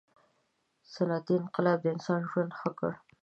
[0.93, 2.91] •صنعتي انقلاب د انسانانو ژوند ښه کړ.